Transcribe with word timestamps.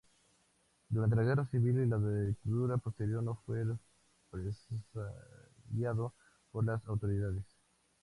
Durante 0.89 1.15
la 1.15 1.21
Guerra 1.21 1.45
Civil 1.51 1.81
y 1.81 1.85
la 1.87 1.99
dictadura 1.99 2.77
posterior 2.77 3.21
no 3.21 3.35
fue 3.45 3.63
represaliado 4.33 6.15
por 6.51 6.65
las 6.65 6.83
autoridades. 6.87 7.43